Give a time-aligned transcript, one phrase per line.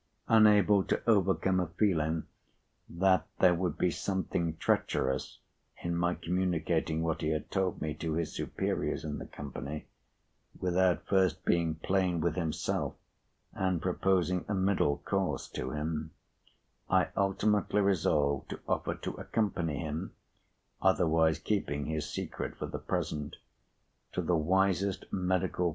[0.27, 2.23] Unable to overcome a feeling
[2.89, 5.37] that there would be something treacherous
[5.83, 9.85] in my communicating what he had told me, to his superiors in the Company,
[10.59, 12.95] without first being plain with himself
[13.53, 16.09] and proposing a middle course to him,
[16.89, 20.13] I ultimately resolved to offer to accompany him
[20.81, 23.35] (otherwise keeping his secret for the present)
[24.13, 25.69] to the wisest medical p.